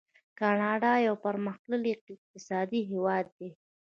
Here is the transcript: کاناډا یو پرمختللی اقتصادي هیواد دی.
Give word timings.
کاناډا 0.39 0.93
یو 1.07 1.15
پرمختللی 1.25 1.89
اقتصادي 2.13 2.79
هیواد 2.91 3.25
دی. 3.37 3.49